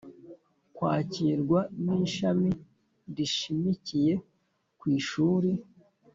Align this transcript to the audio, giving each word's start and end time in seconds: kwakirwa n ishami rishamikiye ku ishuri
kwakirwa 0.75 1.59
n 1.85 1.87
ishami 2.03 2.49
rishamikiye 3.15 4.13
ku 4.79 4.83
ishuri 4.97 5.51